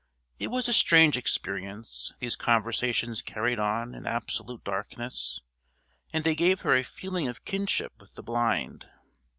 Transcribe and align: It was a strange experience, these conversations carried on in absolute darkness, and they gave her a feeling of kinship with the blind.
It 0.39 0.49
was 0.49 0.67
a 0.67 0.73
strange 0.73 1.15
experience, 1.15 2.11
these 2.17 2.35
conversations 2.35 3.21
carried 3.21 3.59
on 3.59 3.93
in 3.93 4.07
absolute 4.07 4.63
darkness, 4.63 5.41
and 6.11 6.23
they 6.23 6.33
gave 6.33 6.61
her 6.61 6.75
a 6.75 6.81
feeling 6.83 7.27
of 7.27 7.45
kinship 7.45 7.93
with 7.99 8.15
the 8.15 8.23
blind. 8.23 8.89